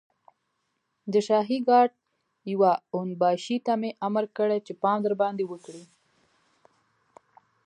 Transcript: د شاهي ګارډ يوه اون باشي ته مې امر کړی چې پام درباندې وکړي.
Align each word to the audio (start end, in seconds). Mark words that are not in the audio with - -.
د 1.11 1.13
شاهي 1.27 1.57
ګارډ 1.67 1.91
يوه 2.53 2.71
اون 2.93 3.07
باشي 3.21 3.57
ته 3.65 3.73
مې 3.81 3.91
امر 4.07 4.25
کړی 4.37 4.59
چې 4.65 4.73
پام 4.81 4.97
درباندې 5.05 5.43
وکړي. 5.47 5.83